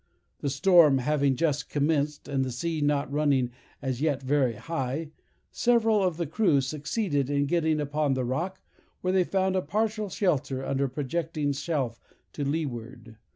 [0.39, 3.51] The storm having just commenced, and the sea not running
[3.83, 5.11] as yet very high,
[5.51, 8.59] several of the crew succeeded in getting upon the rock,
[9.01, 11.99] where they found a partial shelter under a projecting shelf
[12.33, 13.17] to leeward.